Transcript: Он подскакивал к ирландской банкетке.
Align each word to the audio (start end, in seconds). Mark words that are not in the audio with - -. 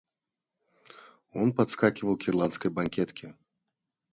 Он 1.31 1.53
подскакивал 1.53 2.17
к 2.17 2.27
ирландской 2.27 2.71
банкетке. 2.71 3.35